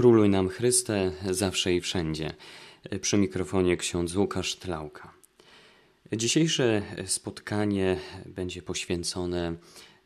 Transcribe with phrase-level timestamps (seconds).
[0.00, 2.32] Króluj nam Chryste, zawsze i wszędzie.
[3.00, 5.12] Przy mikrofonie ksiądz Łukasz Tlauka.
[6.12, 9.54] Dzisiejsze spotkanie będzie poświęcone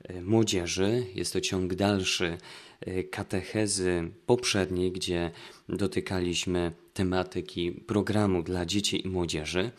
[0.03, 1.07] e, młodzieży.
[1.15, 2.39] Jest to ciąg dalszy
[2.81, 5.31] e, katechezy poprzedniej, gdzie
[5.69, 9.71] dotykaliśmy tematyki programu dla dzieci i młodzieży.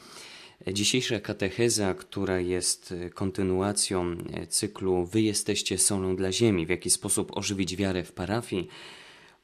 [0.68, 4.18] Dzisiejsza katecheza, która jest kontynuacją
[4.50, 8.70] cyklu Wy jesteście solą dla ziemi, w jaki sposób ożywić wiarę w parafii,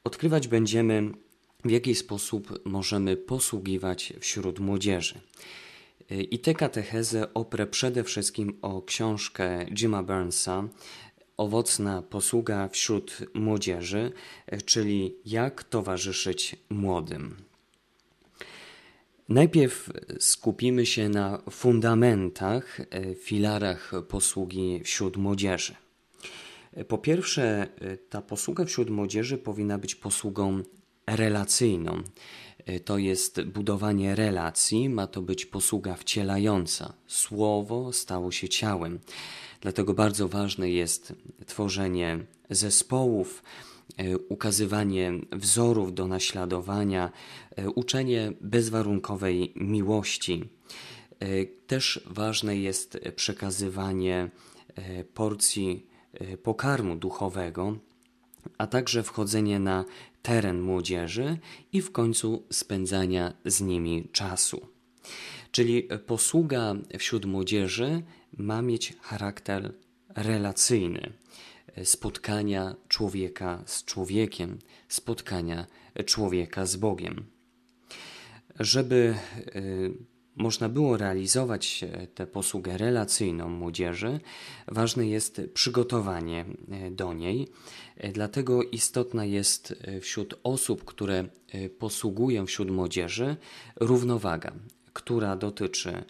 [0.04, 1.10] odkrywać będziemy,
[1.64, 5.20] w jaki sposób możemy posługiwać wśród młodzieży.
[6.30, 10.68] I tę katechezę oprę przede wszystkim o książkę Jima Burnsa
[11.36, 14.12] Owocna posługa wśród młodzieży,
[14.64, 17.36] czyli jak towarzyszyć młodym.
[19.28, 22.80] Najpierw skupimy się na fundamentach,
[23.16, 25.74] filarach posługi wśród młodzieży.
[26.88, 27.68] Po pierwsze,
[28.08, 30.62] ta posługa wśród młodzieży powinna być posługą
[31.06, 32.02] relacyjną.
[32.84, 36.94] To jest budowanie relacji, ma to być posługa wcielająca.
[37.06, 38.98] Słowo stało się ciałem.
[39.60, 41.14] Dlatego bardzo ważne jest
[41.46, 43.42] tworzenie zespołów,
[44.28, 47.12] ukazywanie wzorów do naśladowania,
[47.74, 50.48] uczenie bezwarunkowej miłości.
[51.66, 54.30] Też ważne jest przekazywanie
[55.14, 55.91] porcji
[56.42, 57.76] pokarmu duchowego,
[58.58, 59.84] a także wchodzenie na
[60.22, 61.38] teren młodzieży
[61.72, 64.66] i w końcu spędzania z nimi czasu.
[65.50, 68.02] Czyli posługa wśród młodzieży
[68.36, 69.74] ma mieć charakter
[70.08, 71.12] relacyjny
[71.84, 75.66] spotkania człowieka z człowiekiem, spotkania
[76.06, 77.24] człowieka z Bogiem.
[78.60, 79.14] Żeby
[79.56, 84.20] y, można było realizować e, tę posługę relacyjną młodzieży,
[84.68, 87.48] ważne jest przygotowanie e, do niej.
[87.96, 91.24] E, dlatego istotna jest wśród osób, które
[91.78, 93.36] posługują wśród młodzieży,
[93.76, 94.52] równowaga,
[94.92, 96.04] która dotyczy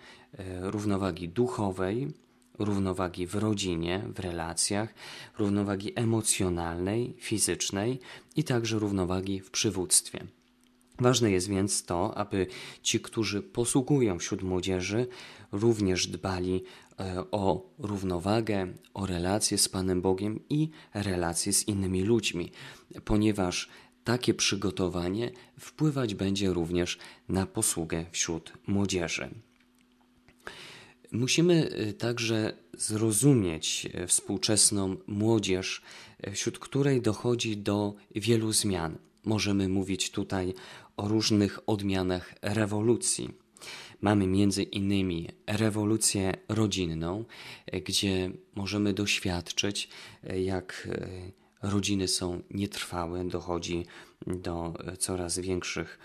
[0.61, 2.13] równowagi duchowej,
[2.59, 4.95] równowagi w rodzinie, w relacjach,
[5.39, 8.01] równowagi emocjonalnej, fizycznej
[8.37, 10.27] i także równowagi w przywództwie.
[11.01, 12.47] Ważne jest więc to, aby
[12.83, 15.07] ci, którzy posługują wśród młodzieży,
[15.53, 16.65] również dbali
[17.01, 22.53] e, o równowagę, o relacje z Panem Bogiem i relacje z innymi ludźmi,
[23.05, 23.69] ponieważ
[24.05, 26.99] takie przygotowanie wpływać będzie również
[27.29, 29.29] na posługę wśród młodzieży.
[31.13, 35.83] Musimy e, także zrozumieć e, współczesną młodzież,
[36.33, 38.99] wśród której dochodzi do wielu zmian.
[39.25, 40.55] Możemy mówić tutaj
[41.03, 43.31] o różnych odmianach rewolucji.
[44.01, 47.25] Mamy między innymi rewolucję rodzinną,
[47.87, 49.89] gdzie możemy doświadczyć,
[50.45, 50.89] jak
[51.63, 53.87] rodziny są nietrwałe, dochodzi
[54.27, 55.99] do coraz większych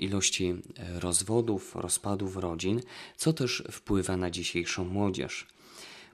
[0.00, 0.54] ilości
[0.94, 2.80] rozwodów, rozpadów rodzin,
[3.16, 5.46] co też wpływa na dzisiejszą młodzież.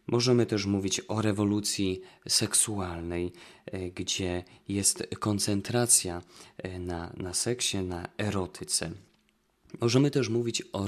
[0.07, 3.33] Możemy też mówić o rewolucji seksualnej,
[3.67, 6.23] e, gdzie jest koncentracja
[6.59, 8.91] e, na, na seksie, na erotyce.
[9.81, 10.87] Możemy też mówić o,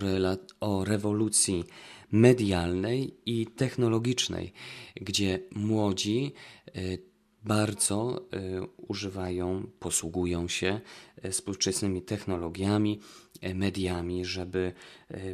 [0.60, 1.64] o rewolucji
[2.12, 4.52] medialnej i technologicznej,
[4.94, 6.32] gdzie młodzi
[6.66, 7.11] e,
[7.44, 10.80] bardzo e, używają, posługują się
[11.22, 13.00] e, współczesnymi technologiami,
[13.40, 14.72] e, mediami, żeby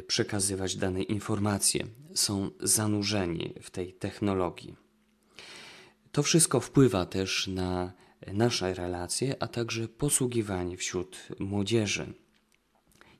[0.07, 1.87] przekazywać dane informacje.
[2.13, 4.75] Są zanurzeni w tej technologii.
[6.11, 7.93] To wszystko wpływa też na
[8.33, 12.13] nasze relacje, a także posługiwanie wśród młodzieży.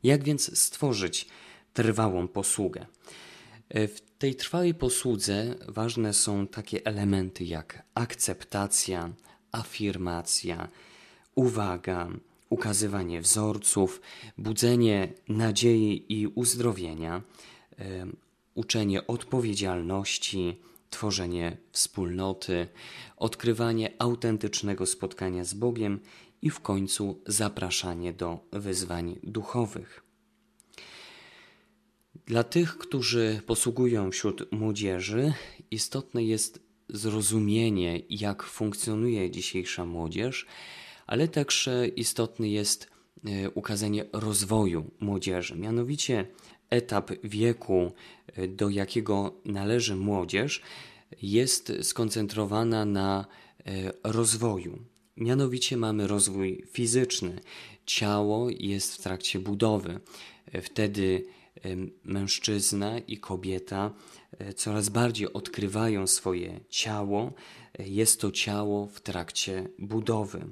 [0.04, 1.28] Jak więc stworzyć
[1.74, 2.86] trwałą posługę?
[3.70, 9.14] E, w tej trwałej posłudze ważne są takie elementy jak akceptacja,
[9.52, 10.68] afirmacja,
[11.36, 12.10] uwaga,
[12.50, 14.02] ukazywanie wzorców,
[14.38, 17.22] budzenie nadziei i uzdrowienia,
[17.80, 18.06] e,
[18.56, 22.68] uczenie odpowiedzialności, tworzenie wspólnoty,
[23.18, 26.00] odkrywanie autentycznego spotkania z Bogiem
[26.42, 30.09] i w końcu zapraszanie do wyzwań duchowych.
[32.30, 35.34] Dla tych, którzy posługują wśród młodzieży,
[35.72, 36.60] istotne jest
[36.90, 40.46] zrozumienie, jak funkcjonuje dzisiejsza młodzież,
[41.08, 42.88] ale także istotny jest
[43.26, 45.56] e, ukazanie rozwoju młodzieży.
[45.56, 46.28] Mianowicie
[46.70, 47.92] etap wieku,
[48.28, 50.62] e, do jakiego należy młodzież,
[51.22, 53.26] jest skoncentrowana na
[53.66, 54.80] e, rozwoju.
[55.18, 57.40] Mianowicie mamy rozwój fizyczny.
[57.86, 60.00] Ciało jest w trakcie budowy.
[60.62, 61.26] Wtedy
[62.04, 63.94] mężczyzna i kobieta
[64.38, 67.34] e, coraz bardziej odkrywają swoje ciało.
[67.80, 70.46] E, jest to ciało w trakcie budowy.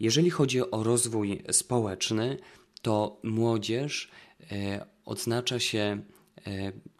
[0.00, 2.38] Jeżeli chodzi o rozwój społeczny,
[2.82, 4.10] to młodzież
[4.52, 6.02] e, odznacza się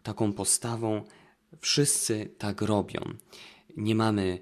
[0.03, 1.03] taką postawą,
[1.61, 2.99] wszyscy tak robią.
[3.77, 4.39] Nie mamy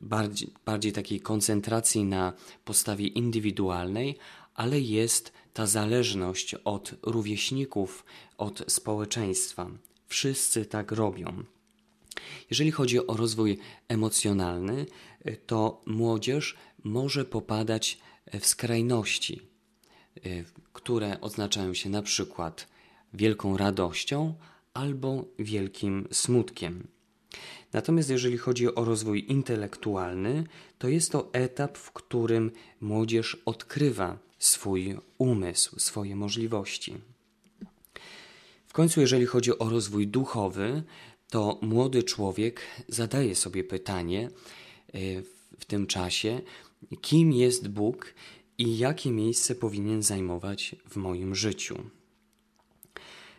[0.00, 2.32] bardziej, bardziej takiej koncentracji na
[2.64, 4.18] postawie indywidualnej,
[4.54, 8.04] ale jest ta zależność od rówieśników,
[8.38, 9.70] od społeczeństwa.
[10.06, 11.44] Wszyscy tak robią.
[12.50, 13.58] Jeżeli chodzi o rozwój
[13.88, 14.86] emocjonalny,
[15.46, 17.98] to młodzież może popadać
[18.40, 19.42] w skrajności,
[20.72, 22.68] które oznaczają się na przykład
[23.14, 24.34] wielką radością
[24.74, 26.88] albo wielkim smutkiem.
[27.72, 30.44] Natomiast jeżeli chodzi o rozwój intelektualny,
[30.78, 32.50] to jest to etap, w którym
[32.80, 36.94] młodzież odkrywa swój umysł, swoje możliwości.
[38.66, 40.82] W końcu, jeżeli chodzi o rozwój duchowy,
[41.28, 44.30] to młody człowiek zadaje sobie pytanie e,
[45.58, 46.40] w tym czasie,
[47.00, 48.14] kim jest Bóg
[48.58, 51.76] i jakie miejsce powinien zajmować w moim życiu.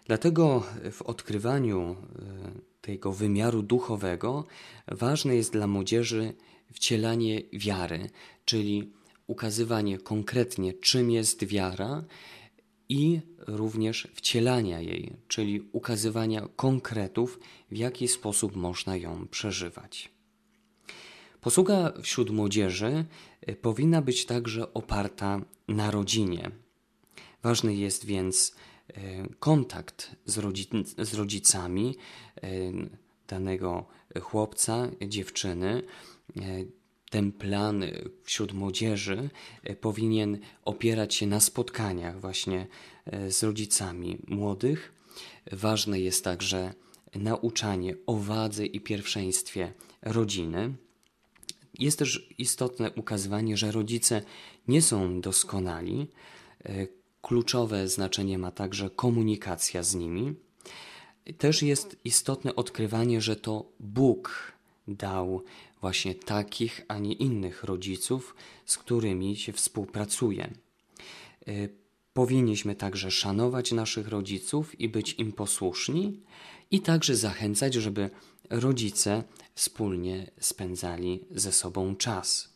[0.06, 2.51] Dlatego w odkrywaniu e,
[2.81, 4.45] tego wymiaru duchowego
[4.88, 6.33] ważne jest dla młodzieży
[6.74, 8.09] wcielanie wiary,
[8.45, 8.92] czyli
[9.31, 12.04] ukazywanie konkretnie, czym jest wiara
[12.89, 17.39] i również wcielania jej, czyli ukazywania konkretów,
[17.72, 20.12] w jaki sposób można ją przeżywać.
[21.42, 23.06] Posługa wśród młodzieży
[23.42, 26.51] e, powinna być także oparta na rodzinie.
[27.44, 28.56] Ważny jest więc
[28.88, 28.94] e,
[29.39, 30.33] kontakt z,
[30.98, 32.50] z rodzicami e,
[33.28, 33.86] danego
[34.22, 35.83] chłopca, dziewczyny.
[37.11, 37.83] Ten plan
[38.23, 39.29] wśród młodzieży
[39.81, 42.67] powinien opierać się na spotkaniach właśnie
[43.29, 44.93] z rodzicami młodych.
[45.51, 46.73] Ważne jest także
[47.15, 50.73] nauczanie o wadze i pierwszeństwie rodziny.
[51.79, 54.21] Jest też istotne ukazywanie, że rodzice
[54.67, 56.07] nie są doskonali.
[56.63, 56.87] E,
[57.21, 60.35] kluczowe znaczenie ma także komunikacja z nimi.
[61.37, 64.51] Też jest istotne odkrywanie, że to Bóg
[64.87, 65.43] dał
[65.81, 68.36] właśnie takich, a nie innych rodziców,
[68.66, 70.44] z którymi się współpracuje.
[71.48, 71.51] E,
[72.13, 76.22] powinniśmy także szanować naszych rodziców i być im posłuszni,
[76.72, 78.10] i także zachęcać, żeby
[78.50, 79.24] rodzice
[79.56, 82.54] wspólnie spędzali ze sobą czas.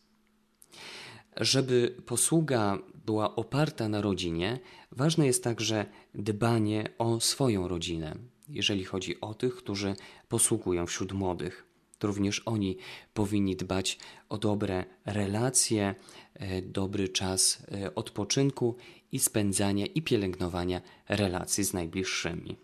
[1.38, 4.60] Żeby posługa była oparta na rodzinie,
[4.92, 8.16] ważne jest także dbanie o swoją rodzinę,
[8.50, 9.96] jeżeli chodzi o tych, którzy
[10.28, 11.75] posługują wśród młodych.
[12.00, 12.78] To również oni
[13.14, 14.00] powinni dbać
[14.30, 15.96] o dobre relacje,
[16.34, 18.76] e, dobry czas e, odpoczynku
[19.12, 22.58] i spędzania i pielęgnowania relacji z najbliższymi.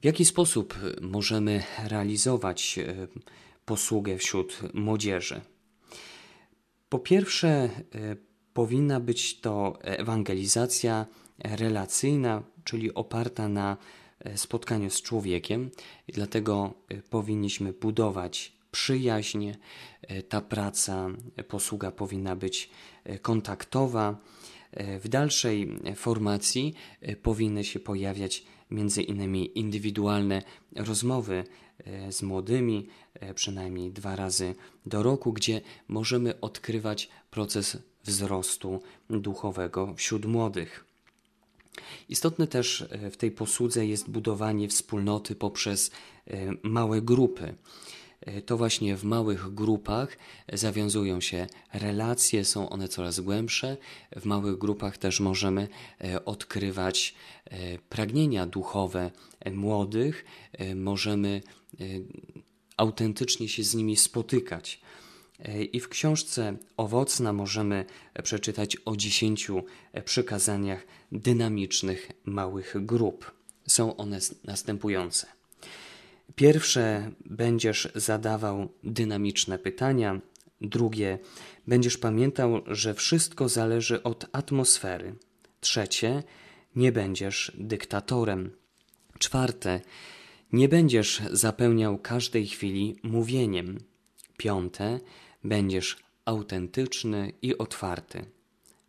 [0.00, 3.08] W jaki sposób możemy realizować e,
[3.64, 5.40] posługę wśród młodzieży?
[6.88, 7.70] Po pierwsze,
[8.52, 11.06] powinna być to ewangelizacja
[11.38, 13.76] relacyjna, czyli oparta na
[14.36, 15.70] spotkaniu z człowiekiem,
[16.08, 16.74] i dlatego
[17.10, 19.50] powinniśmy budować przyjaźń.
[20.28, 21.08] Ta praca,
[21.48, 22.70] posługa powinna być
[23.22, 24.16] kontaktowa.
[25.00, 26.74] W dalszej formacji
[27.22, 30.42] powinny się pojawiać między innymi indywidualne
[30.76, 31.44] rozmowy
[31.78, 34.54] e, z młodymi, e, przynajmniej dwa razy
[34.86, 40.87] do roku, gdzie możemy odkrywać proces wzrostu duchowego wśród młodych.
[42.08, 45.90] Istotne też e, w tej posłudze jest budowanie wspólnoty poprzez
[46.62, 47.54] małe grupy.
[48.20, 50.16] E, to właśnie w małych grupach
[50.52, 53.76] zawiązują się relacje, są one coraz głębsze.
[54.16, 55.68] W małych grupach też możemy
[56.00, 59.10] e, odkrywać e, pragnienia duchowe
[59.52, 60.24] młodych,
[60.74, 61.42] możemy
[62.76, 64.80] autentycznie się z nimi spotykać.
[65.72, 67.84] I w książce Owocna możemy
[68.22, 69.64] przeczytać o dziesięciu
[70.04, 73.32] przykazaniach dynamicznych małych grup.
[73.66, 75.26] Są one następujące.
[76.34, 80.20] Pierwsze będziesz zadawał dynamiczne pytania,
[80.60, 81.18] drugie
[81.66, 85.14] będziesz pamiętał, że wszystko zależy od atmosfery.
[85.60, 86.22] Trzecie
[86.76, 88.50] nie będziesz dyktatorem.
[89.18, 89.80] Czwarte
[90.52, 93.78] nie będziesz zapełniał każdej chwili mówieniem.
[94.36, 95.00] Piąte
[95.44, 98.24] będziesz autentyczny i otwarty.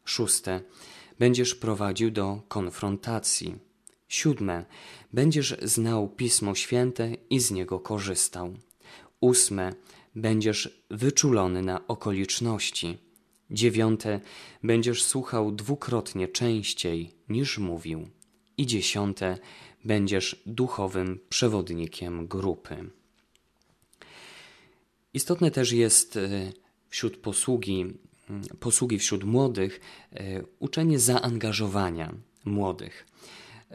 [0.06, 0.62] Szóste
[1.20, 3.56] będziesz prowadził do konfrontacji.
[4.08, 4.65] Siódme.
[5.13, 8.53] Będziesz znał Pismo Święte i z niego korzystał.
[9.22, 9.74] Ósme.
[10.15, 12.98] Będziesz wyczulony na okoliczności.
[13.51, 14.20] Dziewiąte.
[14.63, 18.08] Będziesz słuchał dwukrotnie częściej niż mówił.
[18.58, 19.38] I dziesiąte.
[19.86, 22.89] Będziesz duchowym przewodnikiem grupy.
[25.13, 26.30] Istotne też jest e,
[26.89, 27.86] wśród posługi,
[28.60, 29.80] posługi wśród młodych
[30.60, 32.13] uczenie zaangażowania
[32.46, 33.06] młodych.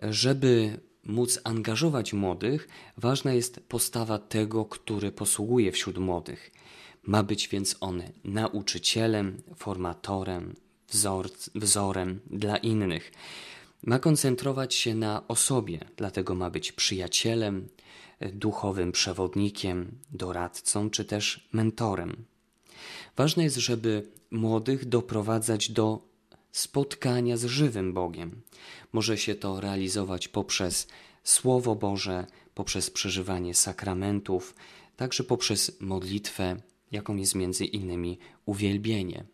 [0.02, 6.50] Żeby móc angażować młodych, ważna jest postawa tego, który posługuje wśród młodych.
[7.02, 10.54] Ma być więc on nauczycielem, formatorem,
[10.88, 13.12] wzor, wzorem dla innych.
[13.86, 17.68] Ma koncentrować się na osobie, dlatego ma być przyjacielem,
[18.32, 22.24] duchowym przewodnikiem, doradcą czy też mentorem.
[23.16, 26.08] Ważne jest, żeby młodych doprowadzać do
[26.52, 28.42] spotkania z żywym Bogiem.
[28.92, 30.88] Może się to realizować poprzez
[31.24, 34.54] Słowo Boże, poprzez przeżywanie sakramentów,
[34.96, 36.56] także poprzez modlitwę,
[36.92, 39.24] jaką jest między innymi uwielbienie.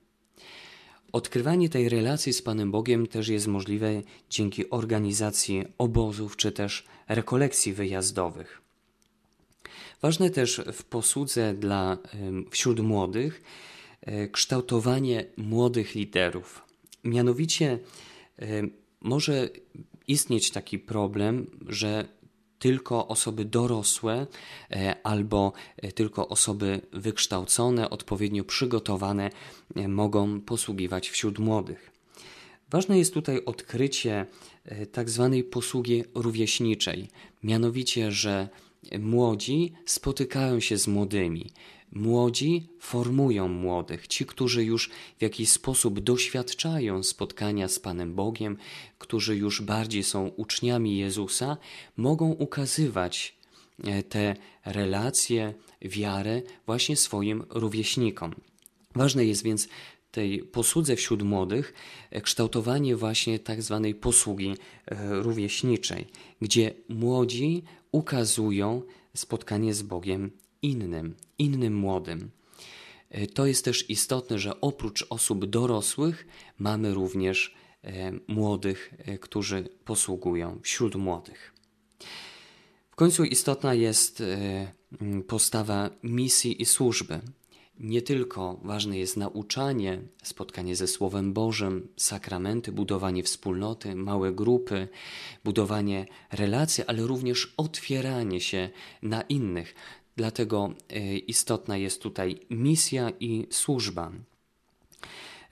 [1.12, 7.72] Odkrywanie tej relacji z Panem Bogiem też jest możliwe dzięki organizacji obozów czy też rekolekcji
[7.72, 8.62] wyjazdowych.
[10.02, 11.98] Ważne też w posłudze dla
[12.50, 13.42] wśród młodych
[14.00, 16.62] e, kształtowanie młodych liderów.
[17.04, 17.78] Mianowicie
[19.00, 19.48] może
[20.08, 22.08] istnieć taki problem, że
[22.58, 24.26] tylko osoby dorosłe
[24.70, 29.30] e, albo e, tylko osoby wykształcone, odpowiednio przygotowane
[29.88, 31.90] mogą posługiwać wśród młodych.
[32.70, 34.26] Ważne jest tutaj odkrycie
[34.92, 37.08] tak zwanej posługi rówieśniczej,
[37.42, 38.48] mianowicie, że
[38.98, 41.50] młodzi spotykają się z młodymi,
[41.92, 48.56] Młodzi formują młodych, ci, którzy już w jakiś sposób doświadczają spotkania z Panem Bogiem,
[48.98, 51.56] którzy już bardziej są uczniami Jezusa,
[51.96, 53.36] mogą ukazywać
[53.84, 58.34] e, te relacje, wiarę właśnie swoim rówieśnikom.
[58.94, 59.68] Ważne jest więc
[60.10, 61.74] tej posłudze wśród młodych
[62.10, 64.54] e, kształtowanie właśnie tak zwanej posługi
[64.86, 66.06] e, rówieśniczej,
[66.40, 67.62] gdzie młodzi
[67.92, 68.82] ukazują
[69.16, 70.30] spotkanie z Bogiem
[70.62, 72.30] innym, innym młodym.
[73.10, 76.26] E, to jest też istotne, że oprócz osób dorosłych
[76.58, 77.54] mamy również
[78.28, 81.54] młodych, którzy posługują wśród młodych.
[82.90, 84.22] W końcu istotna jest
[85.26, 87.20] postawa misji i służby.
[87.80, 94.88] Nie tylko ważne jest nauczanie, spotkanie ze Słowem Bożym, sakramenty, budowanie wspólnoty, małe grupy,
[95.44, 98.70] budowanie relacji, ale również otwieranie się
[99.02, 99.74] na innych.
[100.16, 104.12] Dlatego e, istotna jest tutaj misja i służba.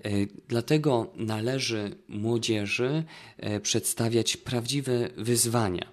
[0.04, 0.10] E,
[0.48, 3.04] dlatego należy młodzieży
[3.36, 5.92] e, przedstawiać prawdziwe wyzwania.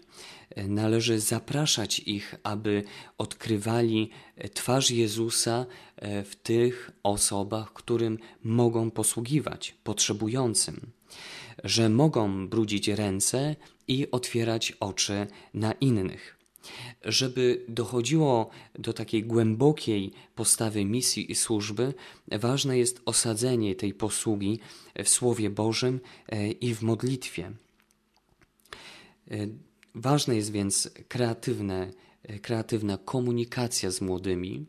[0.67, 2.83] Należy zapraszać ich, aby
[3.17, 4.09] odkrywali
[4.53, 5.65] twarz Jezusa
[6.01, 10.91] w tych osobach, którym mogą posługiwać, potrzebującym,
[11.63, 13.55] że mogą brudzić ręce
[13.87, 16.35] i otwierać oczy na innych
[17.03, 18.49] żeby dochodziło
[18.79, 21.93] do takiej głębokiej postawy misji i służby,
[22.31, 24.59] ważne jest osadzenie tej posługi
[25.03, 25.99] w Słowie Bożym
[26.29, 27.51] e, i w modlitwie.
[29.95, 31.91] E, ważne jest więc kreatywne,
[32.23, 34.65] e, kreatywna komunikacja z młodymi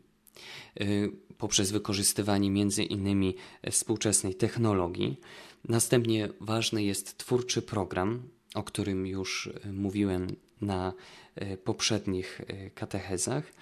[1.37, 3.35] poprzez wykorzystywanie między innymi
[3.71, 5.19] współczesnej technologii.
[5.63, 10.27] Następnie ważny jest twórczy program, o którym już mówiłem
[10.61, 10.93] na
[11.35, 13.53] e, poprzednich e, katechezach.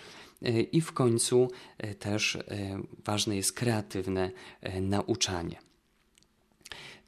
[0.41, 1.51] E, I w końcu
[1.99, 2.37] też
[3.05, 4.31] ważne jest kreatywne
[4.81, 5.59] nauczanie.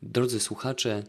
[0.01, 1.03] Drodzy słuchacze,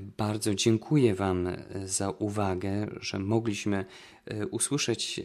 [0.00, 1.48] bardzo dziękuję Wam
[1.84, 3.84] za uwagę, że mogliśmy
[4.50, 5.20] usłyszeć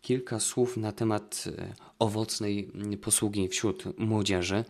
[0.00, 1.44] kilka słów na temat
[1.98, 2.70] owocnej
[3.02, 4.64] posługi wśród młodzieży.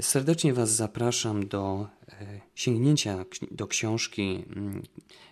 [0.00, 4.82] Serdecznie Was zapraszam do e, sięgnięcia do książki mm,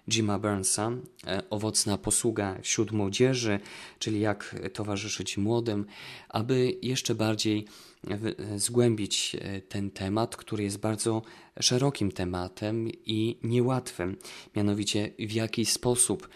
[0.08, 0.92] Jima Burnsa
[1.26, 3.60] e, Owocna posługa wśród młodzieży,
[3.98, 5.86] czyli jak towarzyszyć młodym,
[6.28, 7.66] aby jeszcze bardziej
[8.08, 9.36] e, zgłębić
[9.68, 11.22] ten temat, który jest bardzo
[11.60, 14.16] szerokim tematem i niełatwym,
[14.56, 16.28] mianowicie w jaki sposób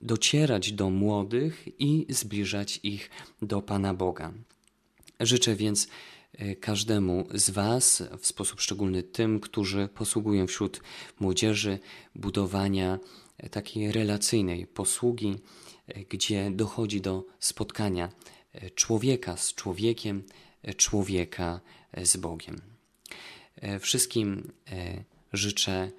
[0.00, 3.10] docierać do młodych i zbliżać ich
[3.42, 4.32] do Pana Boga.
[5.20, 5.88] Życzę więc
[6.60, 10.80] każdemu z Was, w sposób szczególny tym, którzy posługują wśród
[11.20, 11.78] młodzieży,
[12.14, 12.98] budowania
[13.38, 15.38] e, takiej relacyjnej posługi,
[15.86, 18.12] e, gdzie dochodzi do spotkania
[18.74, 20.22] człowieka z człowiekiem,
[20.76, 21.60] człowieka
[22.02, 22.60] z Bogiem.
[23.80, 24.52] Wszystkim
[25.32, 25.92] życzę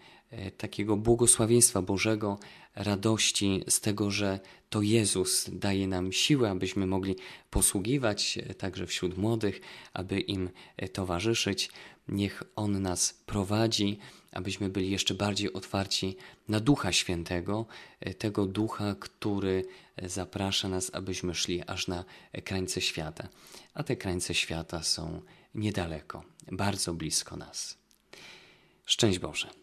[0.58, 2.40] takiego błogosławieństwa Bożego,
[2.76, 7.16] radości z tego, że to Jezus daje nam siłę, abyśmy mogli
[7.50, 9.62] posługiwać także wśród młodych,
[9.94, 10.50] aby im
[10.94, 11.70] towarzyszyć.
[12.08, 14.00] Niech On nas prowadzi,
[14.32, 17.66] abyśmy byli jeszcze bardziej otwarci na Ducha Świętego,
[18.18, 19.66] tego Ducha, który
[20.04, 22.06] zaprasza nas, abyśmy szli aż na
[22.44, 23.28] krańce świata.
[23.74, 25.22] A te krańce świata są
[25.56, 27.78] niedaleko, bardzo blisko nas.
[28.86, 29.63] Szczęść Boże.